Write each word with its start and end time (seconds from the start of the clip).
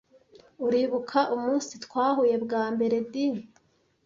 Uribuka 0.65 1.19
umunsi 1.35 1.73
twahuye 1.85 2.35
bwa 2.43 2.63
mbere 2.73 2.95
Di? 3.11 3.27